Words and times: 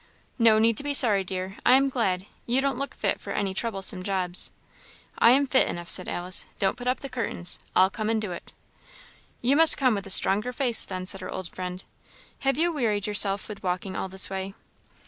"No 0.39 0.57
need 0.57 0.77
to 0.77 0.83
be 0.83 0.95
sorry, 0.95 1.23
dear 1.23 1.57
I 1.63 1.73
am 1.73 1.87
glad; 1.87 2.25
you 2.47 2.59
don't 2.59 2.79
look 2.79 2.95
fit 2.95 3.21
for 3.21 3.33
any 3.33 3.53
troublesome 3.53 4.01
jobs." 4.01 4.49
"I 5.19 5.29
am 5.29 5.45
fit 5.45 5.67
enough," 5.67 5.91
said 5.91 6.09
Alice. 6.09 6.47
"Don't 6.57 6.75
put 6.75 6.87
up 6.87 7.01
the 7.01 7.07
curtains; 7.07 7.59
I'll 7.75 7.91
come 7.91 8.09
and 8.09 8.19
do 8.19 8.31
it." 8.31 8.51
"You 9.43 9.55
must 9.55 9.77
come 9.77 9.93
with 9.93 10.07
a 10.07 10.09
stronger 10.09 10.51
face, 10.53 10.85
then," 10.85 11.05
said 11.05 11.21
her 11.21 11.29
old 11.29 11.49
friend; 11.53 11.83
"have 12.39 12.57
you 12.57 12.71
wearied 12.73 13.05
yourself 13.05 13.47
with 13.47 13.61
walking 13.61 13.95
all 13.95 14.09
this 14.09 14.27
way?" 14.27 14.55